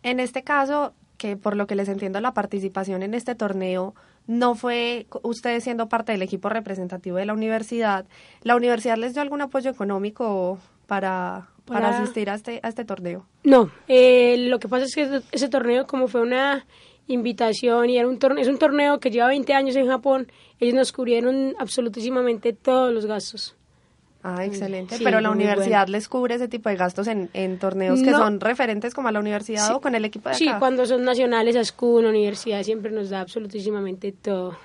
En 0.02 0.20
este 0.20 0.44
caso, 0.44 0.94
que 1.18 1.38
por 1.38 1.56
lo 1.56 1.68
que 1.68 1.76
les 1.76 1.88
entiendo 1.88 2.20
la 2.20 2.34
participación 2.34 3.04
en 3.04 3.14
este 3.14 3.36
torneo 3.36 3.94
no 4.28 4.56
fue 4.56 5.08
ustedes 5.22 5.64
siendo 5.64 5.90
parte 5.90 6.12
del 6.12 6.22
equipo 6.22 6.50
representativo 6.50 7.18
de 7.18 7.26
la 7.26 7.34
universidad. 7.34 8.06
¿La 8.42 8.56
universidad 8.56 8.98
les 8.98 9.14
dio 9.14 9.22
algún 9.22 9.42
apoyo 9.42 9.70
económico 9.70 10.60
para, 10.88 11.50
para, 11.66 11.98
asistir 11.98 12.30
a 12.30 12.36
este, 12.36 12.60
a 12.64 12.70
este 12.70 12.86
torneo? 12.86 13.26
No, 13.44 13.72
eh, 13.88 14.38
lo 14.48 14.60
que 14.60 14.68
pasa 14.68 14.86
es 14.86 14.96
que 14.96 15.22
ese 15.32 15.50
torneo 15.50 15.86
como 15.86 16.08
fue 16.08 16.22
una 16.22 16.66
invitación 17.08 17.90
y 17.90 17.98
era 17.98 18.08
un 18.08 18.20
torneo, 18.20 18.42
es 18.42 18.48
un 18.48 18.58
torneo 18.58 19.00
que 19.00 19.12
lleva 19.12 19.28
20 19.28 19.54
años 19.54 19.76
en 19.76 19.88
Japón, 19.88 20.32
ellos 20.60 20.76
nos 20.76 20.92
cubrieron 20.92 21.54
absolutísimamente 21.60 22.54
todos 22.54 22.94
los 22.94 23.06
gastos. 23.06 23.58
Ah, 24.24 24.46
excelente. 24.46 24.96
Pero 25.04 25.20
la 25.20 25.32
universidad 25.32 25.88
les 25.90 26.08
cubre 26.08 26.36
ese 26.36 26.48
tipo 26.48 26.70
de 26.70 26.78
gastos 26.78 27.08
en, 27.08 27.30
en 27.34 27.60
torneos 27.60 28.02
que 28.02 28.12
son 28.12 28.40
referentes 28.40 28.94
como 28.94 29.10
a 29.10 29.12
la 29.12 29.20
universidad 29.20 29.76
o 29.76 29.82
con 29.82 29.96
el 29.96 30.06
equipo 30.06 30.30
de 30.30 30.36
acá. 30.36 30.38
Sí, 30.38 30.50
cuando 30.60 30.86
son 30.86 31.04
nacionales, 31.04 31.56
la 31.56 32.10
universidad 32.10 32.64
siempre 32.64 32.92
nos 32.92 33.10
da 33.10 33.20
absolutísimamente 33.20 34.14
todo. 34.14 34.58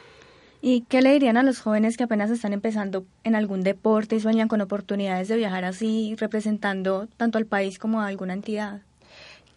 ¿Y 0.60 0.82
qué 0.82 1.02
le 1.02 1.12
dirían 1.12 1.36
a 1.36 1.42
los 1.42 1.60
jóvenes 1.60 1.96
que 1.96 2.04
apenas 2.04 2.30
están 2.30 2.52
empezando 2.52 3.04
en 3.24 3.34
algún 3.34 3.62
deporte 3.62 4.16
y 4.16 4.20
sueñan 4.20 4.48
con 4.48 4.60
oportunidades 4.60 5.28
de 5.28 5.36
viajar 5.36 5.64
así, 5.64 6.14
representando 6.18 7.08
tanto 7.16 7.38
al 7.38 7.46
país 7.46 7.78
como 7.78 8.00
a 8.00 8.06
alguna 8.06 8.34
entidad? 8.34 8.82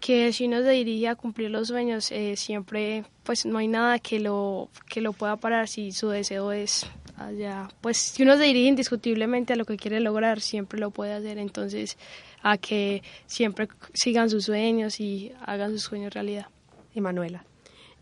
que 0.01 0.33
si 0.33 0.47
uno 0.47 0.63
se 0.63 0.71
dirige 0.71 1.07
a 1.07 1.15
cumplir 1.15 1.51
los 1.51 1.67
sueños, 1.67 2.11
eh, 2.11 2.35
siempre 2.35 3.05
pues 3.23 3.45
no 3.45 3.59
hay 3.59 3.67
nada 3.67 3.99
que 3.99 4.19
lo, 4.19 4.69
que 4.89 4.99
lo 4.99 5.13
pueda 5.13 5.37
parar 5.37 5.67
si 5.67 5.91
su 5.91 6.09
deseo 6.09 6.51
es 6.51 6.87
allá. 7.27 7.69
Pues 7.81 7.97
si 7.97 8.23
uno 8.23 8.37
se 8.37 8.43
dirige 8.43 8.67
indiscutiblemente 8.67 9.53
a 9.53 9.55
lo 9.55 9.65
que 9.65 9.77
quiere 9.77 9.99
lograr, 9.99 10.41
siempre 10.41 10.79
lo 10.79 10.91
puede 10.91 11.13
hacer. 11.13 11.37
Entonces, 11.37 11.97
a 12.41 12.57
que 12.57 13.03
siempre 13.25 13.67
sigan 13.93 14.29
sus 14.29 14.45
sueños 14.45 14.99
y 14.99 15.31
hagan 15.45 15.71
sus 15.71 15.83
sueños 15.83 16.13
realidad. 16.13 16.47
Y 16.93 17.01
Manuela. 17.01 17.45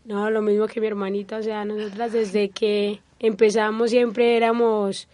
No, 0.04 0.30
lo 0.30 0.42
mismo 0.42 0.66
que 0.66 0.80
mi 0.80 0.86
hermanita, 0.86 1.38
o 1.38 1.42
sea, 1.42 1.64
nosotras 1.64 2.12
desde 2.12 2.48
que 2.48 3.00
empezamos 3.18 3.90
siempre 3.90 4.36
éramos, 4.36 5.08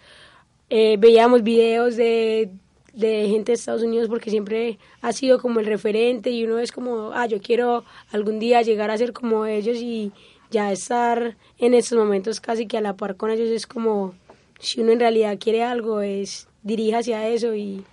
eh, 0.71 0.97
veíamos 0.99 1.43
videos 1.43 1.97
de, 1.97 2.51
de 2.93 3.29
gente 3.29 3.53
de 3.53 3.57
Estados 3.57 3.83
Unidos 3.83 4.09
porque 4.09 4.31
siempre 4.31 4.79
ha 5.03 5.13
sido 5.13 5.41
como 5.41 5.61
el 5.61 5.67
referente 5.67 6.31
y 6.31 6.45
uno 6.45 6.59
es 6.59 6.73
como, 6.73 7.11
ah, 7.13 7.27
yo 7.27 7.41
quiero 7.43 7.85
algún 8.11 8.39
día 8.39 8.63
llegar 8.63 8.91
a 8.91 8.97
ser 8.97 9.13
como 9.13 9.45
ellos 9.45 9.77
y 9.79 10.13
ya 10.51 10.73
estar 10.73 11.37
en 11.59 11.75
estos 11.75 11.99
momentos 11.99 12.41
casi 12.41 12.67
que 12.67 12.79
a 12.79 12.81
la 12.81 12.97
par 12.97 13.17
con 13.17 13.31
ellos 13.31 13.49
es 13.49 13.67
como, 13.67 14.15
si 14.59 14.81
uno 14.81 14.93
en 14.93 15.01
realidad 15.01 15.39
quiere 15.39 15.63
algo, 15.63 16.01
es 16.01 16.49
dirija 16.63 16.99
hacia 16.99 17.29
eso 17.29 17.55
y, 17.55 17.85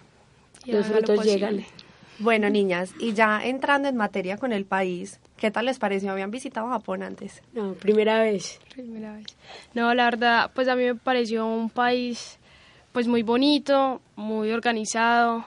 Y 0.65 0.72
los 0.72 0.88
frutos 0.88 1.24
llegan. 1.25 1.65
Bueno, 2.19 2.50
niñas, 2.50 2.93
y 3.00 3.13
ya 3.13 3.43
entrando 3.43 3.89
en 3.89 3.98
materia 3.98 4.38
con 4.38 4.53
el 4.53 4.65
país, 4.65 5.19
¿qué 5.36 5.51
tal 5.51 5.65
les 5.65 5.79
pareció? 5.79 6.12
¿Habían 6.12 6.31
visitado 6.31 6.69
Japón 6.69 7.03
antes? 7.03 7.41
No, 7.53 7.74
primera 7.74 8.22
vez. 8.22 8.60
Primera 8.74 9.13
vez. 9.13 9.25
No, 9.74 9.93
la 9.93 10.05
verdad, 10.05 10.51
pues 10.53 10.67
a 10.67 10.75
mí 10.75 10.83
me 10.83 10.95
pareció 10.95 11.45
un 11.45 11.69
país 11.69 12.38
pues 12.91 13.07
muy 13.07 13.24
bonito, 13.24 14.01
muy 14.15 14.51
organizado 14.51 15.45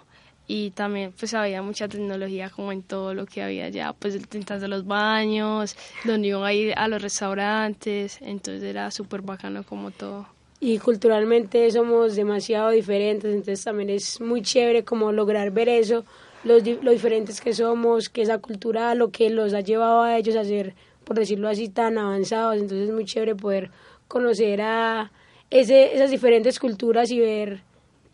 y 0.48 0.70
también 0.70 1.12
pues 1.18 1.34
había 1.34 1.62
mucha 1.62 1.88
tecnología 1.88 2.50
como 2.50 2.72
en 2.72 2.82
todo 2.82 3.14
lo 3.14 3.26
que 3.26 3.42
había 3.42 3.66
allá, 3.66 3.92
pues 3.98 4.14
el 4.14 4.26
de 4.26 4.68
los 4.68 4.86
baños, 4.86 5.76
donde 6.04 6.28
iban 6.28 6.44
a 6.44 6.52
ir 6.52 6.74
a 6.76 6.88
los 6.88 7.02
restaurantes, 7.02 8.18
entonces 8.20 8.62
era 8.62 8.90
súper 8.90 9.22
bacano 9.22 9.64
como 9.64 9.90
todo. 9.90 10.26
y 10.60 10.78
culturalmente 10.78 11.70
somos 11.70 12.16
demasiado 12.16 12.70
diferentes, 12.70 13.30
entonces 13.30 13.64
también 13.64 13.90
es 13.90 14.20
muy 14.20 14.42
chévere 14.42 14.84
como 14.84 15.12
lograr 15.12 15.50
ver 15.50 15.68
eso, 15.68 16.04
los, 16.44 16.62
lo 16.82 16.92
diferentes 16.92 17.40
que 17.40 17.52
somos, 17.52 18.08
que 18.08 18.22
esa 18.22 18.38
cultura, 18.38 18.94
lo 18.94 19.10
que 19.10 19.30
los 19.30 19.52
ha 19.52 19.60
llevado 19.60 20.02
a 20.02 20.16
ellos 20.16 20.36
a 20.36 20.44
ser, 20.44 20.74
por 21.04 21.18
decirlo 21.18 21.48
así, 21.48 21.68
tan 21.68 21.98
avanzados, 21.98 22.54
entonces 22.56 22.88
es 22.88 22.94
muy 22.94 23.04
chévere 23.04 23.34
poder 23.34 23.70
conocer 24.06 24.62
a 24.62 25.10
ese, 25.50 25.94
esas 25.94 26.10
diferentes 26.10 26.58
culturas 26.58 27.10
y 27.10 27.20
ver 27.20 27.62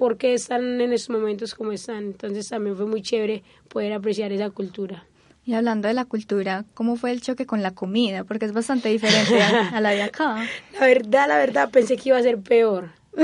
por 0.02 0.16
qué 0.16 0.34
están 0.34 0.80
en 0.80 0.92
estos 0.92 1.10
momentos 1.10 1.54
como 1.54 1.70
están, 1.70 1.98
entonces 1.98 2.48
también 2.48 2.76
fue 2.76 2.86
muy 2.86 3.02
chévere 3.02 3.44
poder 3.68 3.92
apreciar 3.92 4.32
esa 4.32 4.50
cultura. 4.50 5.06
Y 5.46 5.54
hablando 5.54 5.86
de 5.86 5.94
la 5.94 6.06
cultura, 6.06 6.64
¿cómo 6.74 6.96
fue 6.96 7.12
el 7.12 7.20
choque 7.20 7.46
con 7.46 7.62
la 7.62 7.70
comida? 7.70 8.24
Porque 8.24 8.46
es 8.46 8.52
bastante 8.52 8.88
diferente 8.88 9.40
a, 9.40 9.68
a 9.68 9.80
la 9.80 9.90
de 9.90 10.02
acá. 10.02 10.44
La 10.72 10.86
verdad, 10.86 11.28
la 11.28 11.36
verdad, 11.36 11.70
pensé 11.70 11.96
que 11.96 12.08
iba 12.08 12.18
a 12.18 12.22
ser 12.24 12.40
peor. 12.40 12.90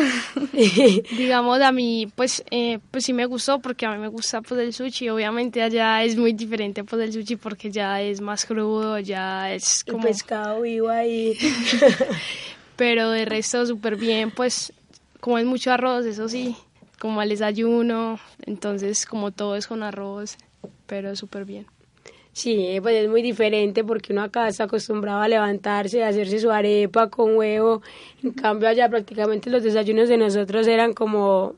Digamos, 0.52 1.60
a 1.62 1.72
mí, 1.72 2.12
pues, 2.14 2.44
eh, 2.52 2.78
pues 2.92 3.04
sí 3.04 3.12
me 3.12 3.26
gustó 3.26 3.58
porque 3.58 3.84
a 3.84 3.90
mí 3.90 3.98
me 3.98 4.06
gusta 4.06 4.40
pues 4.40 4.60
el 4.60 4.72
sushi. 4.72 5.08
Obviamente 5.08 5.60
allá 5.60 6.04
es 6.04 6.16
muy 6.16 6.32
diferente 6.32 6.84
pues 6.84 7.02
el 7.02 7.12
sushi 7.12 7.34
porque 7.34 7.72
ya 7.72 8.00
es 8.00 8.20
más 8.20 8.44
crudo, 8.44 9.00
ya 9.00 9.52
es 9.52 9.82
El 9.84 9.94
como... 9.94 10.04
pescado 10.04 10.60
vivo 10.60 10.90
ahí. 10.90 11.36
Pero 12.76 13.10
de 13.10 13.24
resto 13.24 13.66
súper 13.66 13.96
bien, 13.96 14.30
pues 14.30 14.72
como 15.20 15.38
es 15.38 15.44
mucho 15.44 15.72
arroz, 15.72 16.06
eso 16.06 16.28
sí, 16.28 16.56
como 16.98 17.20
al 17.20 17.28
desayuno, 17.28 18.18
entonces 18.44 19.06
como 19.06 19.30
todo 19.30 19.56
es 19.56 19.66
con 19.66 19.82
arroz, 19.82 20.36
pero 20.86 21.14
súper 21.16 21.44
bien. 21.44 21.66
Sí, 22.32 22.78
pues 22.82 22.94
es 22.94 23.08
muy 23.08 23.20
diferente 23.20 23.82
porque 23.82 24.12
uno 24.12 24.22
acá 24.22 24.46
está 24.46 24.64
acostumbrado 24.64 25.20
a 25.20 25.28
levantarse, 25.28 26.04
a 26.04 26.08
hacerse 26.08 26.38
su 26.38 26.52
arepa 26.52 27.10
con 27.10 27.36
huevo. 27.36 27.82
En 28.22 28.30
cambio 28.30 28.68
allá 28.68 28.88
prácticamente 28.88 29.50
los 29.50 29.64
desayunos 29.64 30.08
de 30.08 30.18
nosotros 30.18 30.66
eran 30.68 30.92
como 30.92 31.56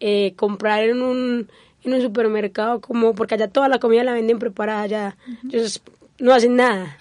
eh, 0.00 0.34
comprar 0.36 0.84
en 0.84 1.02
un, 1.02 1.48
en 1.82 1.94
un 1.94 2.02
supermercado, 2.02 2.80
como 2.80 3.14
porque 3.14 3.36
allá 3.36 3.48
toda 3.48 3.68
la 3.68 3.78
comida 3.78 4.04
la 4.04 4.12
venden 4.12 4.38
preparada, 4.38 4.82
allá 4.82 5.16
no 6.18 6.34
hacen 6.34 6.56
nada. 6.56 6.96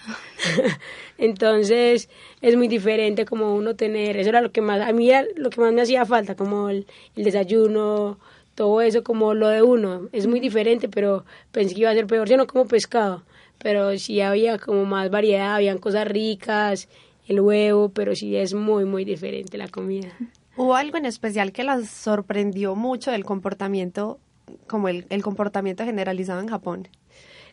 Entonces 1.17 2.09
es 2.41 2.55
muy 2.55 2.67
diferente 2.67 3.25
como 3.25 3.55
uno 3.55 3.75
tener, 3.75 4.17
eso 4.17 4.29
era 4.29 4.41
lo 4.41 4.51
que 4.51 4.62
más, 4.62 4.81
a 4.81 4.91
mí 4.93 5.09
lo 5.36 5.50
que 5.50 5.62
más 5.62 5.74
me 5.74 5.81
hacía 5.81 6.05
falta, 6.05 6.36
como 6.36 6.69
el, 6.69 6.86
el 7.15 7.24
desayuno, 7.24 8.19
todo 8.53 8.81
eso 8.81 9.03
como 9.03 9.33
lo 9.33 9.47
de 9.50 9.62
uno. 9.62 10.09
Es 10.12 10.27
muy 10.27 10.39
diferente, 10.39 10.89
pero 10.89 11.25
pensé 11.51 11.74
que 11.74 11.81
iba 11.81 11.91
a 11.91 11.95
ser 11.95 12.07
peor. 12.07 12.27
Yo 12.27 12.38
no 12.38 12.47
como 12.47 12.67
pescado, 12.67 13.24
pero 13.59 13.97
sí 13.97 14.21
había 14.21 14.57
como 14.57 14.86
más 14.86 15.09
variedad, 15.09 15.55
habían 15.55 15.79
cosas 15.79 16.07
ricas, 16.07 16.88
el 17.27 17.41
huevo, 17.41 17.89
pero 17.89 18.15
sí 18.15 18.36
es 18.36 18.53
muy, 18.53 18.86
muy 18.86 19.05
diferente 19.05 19.57
la 19.57 19.67
comida. 19.67 20.09
¿Hubo 20.55 20.75
algo 20.75 20.97
en 20.97 21.05
especial 21.05 21.51
que 21.51 21.63
las 21.63 21.88
sorprendió 21.89 22.75
mucho 22.75 23.12
del 23.12 23.25
comportamiento, 23.25 24.19
como 24.67 24.89
el, 24.89 25.05
el 25.09 25.21
comportamiento 25.21 25.83
generalizado 25.83 26.39
en 26.41 26.47
Japón? 26.47 26.88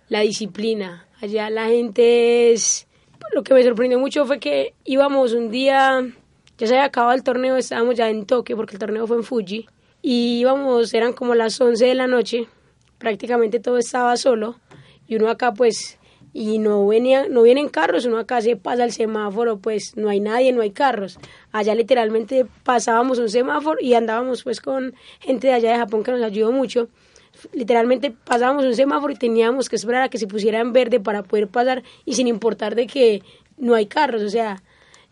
La 0.09 0.21
disciplina. 0.21 1.07
Allá 1.21 1.49
la 1.51 1.69
gente 1.69 2.53
es... 2.53 2.87
Lo 3.33 3.43
que 3.43 3.55
me 3.55 3.63
sorprendió 3.63 3.99
mucho 3.99 4.27
fue 4.27 4.39
que 4.39 4.75
íbamos 4.85 5.33
un 5.33 5.51
día, 5.51 6.07
ya 6.59 6.67
se 6.67 6.75
había 6.75 6.85
acabado 6.85 7.15
el 7.15 7.25
torneo, 7.25 7.57
estábamos 7.57 7.97
ya 7.97 8.11
en 8.11 8.27
Tokio 8.27 8.57
porque 8.57 8.75
el 8.75 8.79
torneo 8.79 9.07
fue 9.07 9.17
en 9.17 9.25
Fuji, 9.25 9.67
y 10.03 10.41
íbamos, 10.41 10.93
eran 10.93 11.15
como 11.15 11.35
las 11.35 11.59
11 11.59 11.87
de 11.87 11.95
la 11.95 12.07
noche, 12.07 12.47
prácticamente 12.99 13.59
todo 13.59 13.79
estaba 13.79 14.17
solo, 14.19 14.61
y 15.09 15.17
uno 15.17 15.31
acá 15.31 15.53
pues, 15.53 15.99
y 16.35 16.59
no 16.59 16.87
venía, 16.87 17.27
no 17.29 17.43
vienen 17.43 17.69
carros, 17.69 18.05
uno 18.05 18.19
acá 18.19 18.43
se 18.43 18.57
pasa 18.57 18.85
el 18.85 18.93
semáforo, 18.93 19.59
pues 19.59 19.97
no 19.97 20.11
hay 20.11 20.21
nadie, 20.21 20.53
no 20.53 20.61
hay 20.63 20.71
carros. 20.71 21.19
Allá 21.51 21.75
literalmente 21.75 22.47
pasábamos 22.65 23.19
un 23.19 23.31
semáforo 23.31 23.79
y 23.81 23.95
andábamos 23.95 24.43
pues 24.43 24.61
con 24.61 24.95
gente 25.21 25.47
de 25.47 25.55
allá 25.55 25.73
de 25.73 25.79
Japón 25.79 26.05
que 26.05 26.13
nos 26.13 26.23
ayudó 26.23 26.53
mucho. 26.53 26.89
Literalmente 27.53 28.11
pasábamos 28.11 28.65
un 28.65 28.75
semáforo 28.75 29.13
y 29.13 29.17
teníamos 29.17 29.69
que 29.69 29.77
esperar 29.77 30.03
a 30.03 30.09
que 30.09 30.19
se 30.19 30.27
pusiera 30.27 30.61
en 30.61 30.73
verde 30.73 31.01
para 31.01 31.23
poder 31.23 31.49
pasar 31.49 31.83
y 32.05 32.15
sin 32.15 32.27
importar 32.29 32.75
de 32.75 32.87
que 32.87 33.23
no 33.57 33.75
hay 33.75 33.87
carros, 33.87 34.23
o 34.23 34.29
sea, 34.31 34.63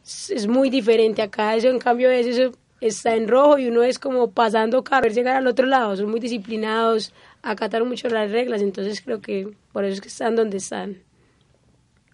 es, 0.05 0.31
es 0.31 0.47
muy 0.47 0.71
diferente 0.71 1.23
acá, 1.23 1.55
eso 1.55 1.69
en 1.69 1.79
cambio 1.79 2.11
es 2.11 2.27
eso 2.27 2.53
está 2.81 3.15
en 3.15 3.29
rojo 3.29 3.59
y 3.59 3.69
uno 3.69 3.83
es 3.85 3.99
como 4.01 4.31
pasando 4.33 4.83
carros, 4.83 5.15
llegar 5.15 5.37
al 5.37 5.47
otro 5.47 5.67
lado, 5.67 5.97
son 5.97 6.11
muy 6.11 6.19
disciplinados, 6.21 7.13
acatan 7.43 7.87
mucho 7.87 8.09
las 8.09 8.31
reglas, 8.31 8.63
entonces 8.63 9.01
creo 9.01 9.21
que 9.21 9.49
por 9.73 9.85
eso 9.85 9.95
es 9.95 10.01
que 10.01 10.09
están 10.09 10.35
donde 10.35 10.57
están. 10.57 10.97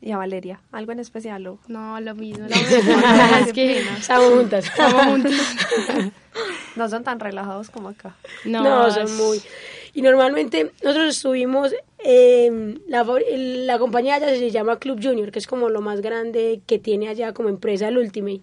Y 0.01 0.13
a 0.13 0.17
Valeria, 0.19 0.61
¿algo 0.71 0.93
en 0.93 1.01
especial? 1.01 1.45
o- 1.49 1.59
No, 1.67 1.99
lo 2.01 2.15
mismo, 2.15 2.47
lo 2.49 2.55
mismo. 2.55 2.93
es 3.47 3.53
que 3.53 3.81
Estamos 3.99 4.33
juntas. 4.33 4.67
estamos 4.67 5.03
juntos. 5.07 5.33
No 6.77 6.89
son 6.89 7.03
tan 7.03 7.19
relajados 7.19 7.71
como 7.71 7.89
acá. 7.89 8.15
No, 8.45 8.63
No, 8.63 8.91
son 8.93 9.17
muy... 9.17 9.41
Y 9.99 10.03
normalmente 10.03 10.71
nosotros 10.85 11.17
estuvimos, 11.17 11.75
eh, 11.99 12.79
la, 12.87 13.79
compañía 13.81 14.15
allá 14.15 14.29
se 14.29 14.53
llama 14.53 14.79
Club 14.79 15.01
Junior, 15.03 15.33
que 15.33 15.41
es 15.41 15.49
como 15.49 15.71
lo 15.71 15.81
más 15.81 16.03
grande 16.03 16.61
que 16.69 16.79
tiene 16.79 17.09
allá 17.09 17.35
como 17.35 17.49
empresa 17.49 17.89
el 17.89 17.99
Ultimate. 17.99 18.43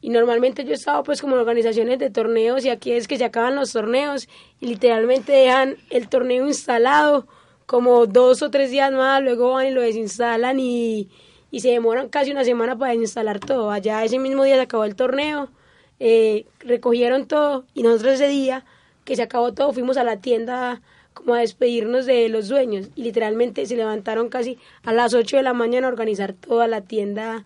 Y 0.00 0.10
normalmente 0.10 0.62
yo 0.62 0.70
he 0.70 0.74
estado 0.74 1.02
pues 1.02 1.20
como 1.20 1.34
en 1.34 1.40
organizaciones 1.40 1.98
de 1.98 2.10
torneos 2.10 2.64
y 2.64 2.68
aquí 2.70 2.92
es 2.92 3.08
que 3.08 3.18
se 3.18 3.24
acaban 3.24 3.56
los 3.56 3.72
torneos 3.72 4.28
y 4.60 4.68
literalmente 4.68 5.32
dejan 5.32 5.78
el 5.90 6.08
torneo 6.08 6.46
instalado 6.46 7.26
como 7.66 8.06
dos 8.06 8.42
o 8.42 8.52
tres 8.52 8.70
días 8.70 8.92
más, 8.92 9.20
luego 9.20 9.50
van 9.50 9.66
y 9.66 9.70
lo 9.72 9.80
desinstalan 9.80 10.60
y, 10.60 11.08
y 11.50 11.58
se 11.58 11.70
demoran 11.70 12.08
casi 12.08 12.30
una 12.30 12.44
semana 12.44 12.78
para 12.78 12.92
desinstalar 12.92 13.40
todo. 13.40 13.72
Allá 13.72 14.04
ese 14.04 14.20
mismo 14.20 14.44
día 14.44 14.54
se 14.54 14.60
acabó 14.60 14.84
el 14.84 14.94
torneo, 14.94 15.50
eh, 15.98 16.46
recogieron 16.60 17.26
todo 17.26 17.64
y 17.74 17.82
nosotros 17.82 18.14
ese 18.14 18.28
día 18.28 18.64
que 19.04 19.16
se 19.16 19.22
acabó 19.22 19.52
todo 19.52 19.72
fuimos 19.72 19.96
a 19.96 20.04
la 20.04 20.16
tienda 20.18 20.80
como 21.12 21.34
a 21.34 21.38
despedirnos 21.40 22.06
de 22.06 22.28
los 22.28 22.48
dueños 22.48 22.88
y 22.96 23.02
literalmente 23.04 23.64
se 23.66 23.76
levantaron 23.76 24.28
casi 24.28 24.58
a 24.82 24.92
las 24.92 25.14
8 25.14 25.36
de 25.36 25.42
la 25.44 25.52
mañana 25.52 25.86
a 25.86 25.90
organizar 25.90 26.32
toda 26.32 26.66
la 26.66 26.80
tienda. 26.80 27.44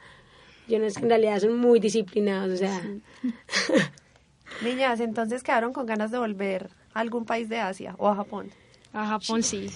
Yo 0.69 0.79
no 0.79 0.87
es 0.87 0.95
que 0.97 1.03
en 1.03 1.09
realidad 1.11 1.38
son 1.41 1.57
muy 1.59 1.79
disciplinados, 1.81 2.53
o 2.55 2.57
sea, 2.57 2.81
Niñas, 4.62 5.00
entonces 5.00 5.43
quedaron 5.43 5.73
con 5.73 5.87
ganas 5.87 6.11
de 6.11 6.19
volver 6.19 6.71
a 6.95 7.00
algún 7.00 7.25
país 7.25 7.49
de 7.49 7.59
Asia 7.59 7.95
o 7.99 8.09
a 8.09 8.15
Japón. 8.17 8.50
A 8.93 9.07
Japón 9.07 9.43
sí. 9.43 9.69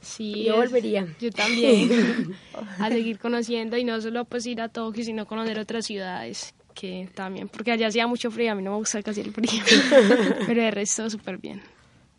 Sí, 0.00 0.44
Yo 0.44 0.54
es- 0.54 0.70
volvería. 0.70 1.06
Yo 1.20 1.30
también. 1.30 2.34
a 2.78 2.88
seguir 2.88 3.18
conociendo 3.18 3.76
y 3.76 3.84
no 3.84 4.00
solo 4.00 4.24
pues 4.24 4.44
ir 4.46 4.60
a 4.60 4.68
Tokio, 4.68 5.04
sino 5.04 5.26
conocer 5.26 5.58
otras 5.58 5.86
ciudades 5.86 6.54
que 6.74 7.08
también, 7.14 7.48
porque 7.48 7.72
allá 7.72 7.86
hacía 7.86 8.06
mucho 8.06 8.30
frío, 8.30 8.52
a 8.52 8.54
mí 8.54 8.62
no 8.62 8.72
me 8.72 8.76
gusta 8.78 9.02
casi 9.02 9.20
el 9.20 9.32
frío, 9.32 9.62
pero 10.46 10.62
de 10.62 10.70
resto 10.70 11.08
súper 11.08 11.38
bien. 11.38 11.62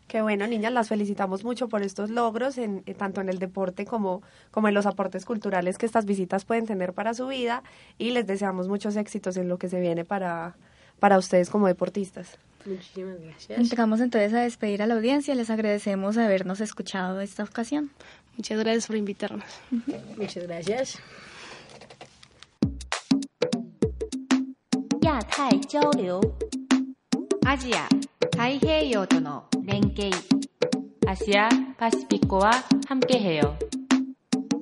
Qué 0.08 0.22
bueno, 0.22 0.46
niñas, 0.46 0.72
las 0.72 0.88
felicitamos 0.88 1.42
mucho 1.42 1.68
por 1.68 1.82
estos 1.82 2.10
logros, 2.10 2.58
en, 2.58 2.82
eh, 2.86 2.94
tanto 2.94 3.20
en 3.20 3.28
el 3.28 3.38
deporte 3.38 3.84
como, 3.84 4.22
como 4.52 4.68
en 4.68 4.74
los 4.74 4.86
aportes 4.86 5.24
culturales 5.24 5.78
que 5.78 5.86
estas 5.86 6.04
visitas 6.04 6.44
pueden 6.44 6.64
tener 6.64 6.92
para 6.92 7.12
su 7.12 7.26
vida 7.26 7.64
y 7.98 8.10
les 8.10 8.26
deseamos 8.26 8.68
muchos 8.68 8.94
éxitos 8.96 9.36
en 9.36 9.48
lo 9.48 9.58
que 9.58 9.68
se 9.68 9.80
viene 9.80 10.04
para, 10.04 10.54
para 11.00 11.18
ustedes 11.18 11.50
como 11.50 11.66
deportistas. 11.66 12.38
Muchísimas 12.64 13.20
gracias. 13.20 13.58
Entramos 13.58 14.00
entonces 14.00 14.32
a 14.34 14.40
despedir 14.40 14.82
a 14.82 14.86
la 14.86 14.94
audiencia. 14.94 15.34
Les 15.34 15.50
agradecemos 15.50 16.16
habernos 16.18 16.60
escuchado 16.60 17.20
esta 17.20 17.44
ocasión. 17.44 17.90
Muchas 18.36 18.58
gracias 18.58 18.86
por 18.86 18.96
invitarnos. 18.96 19.44
Muchas 20.16 20.44
gracias. 20.44 20.98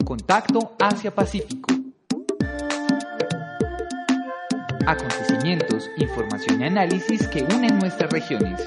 Contacto 0.04 0.76
Asia-Pacífico. 0.78 1.74
Acontecimientos, 4.86 5.90
información 5.96 6.60
y 6.60 6.64
análisis 6.66 7.26
que 7.26 7.42
unen 7.42 7.76
nuestras 7.80 8.12
regiones. 8.12 8.60